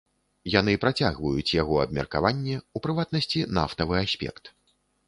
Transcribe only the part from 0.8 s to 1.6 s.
працягваюць